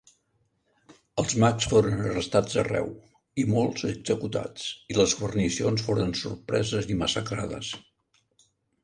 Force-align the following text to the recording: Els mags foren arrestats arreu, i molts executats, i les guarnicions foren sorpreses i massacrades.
Els 1.23 1.33
mags 1.41 1.65
foren 1.73 1.99
arrestats 2.05 2.57
arreu, 2.61 2.89
i 3.43 3.45
molts 3.55 3.85
executats, 3.89 4.65
i 4.95 4.97
les 5.01 5.13
guarnicions 5.21 5.85
foren 5.91 6.17
sorpreses 6.23 6.91
i 6.95 6.99
massacrades. 7.03 7.71